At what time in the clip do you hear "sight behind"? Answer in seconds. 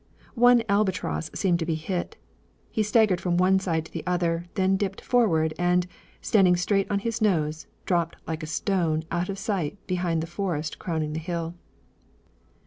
9.37-10.23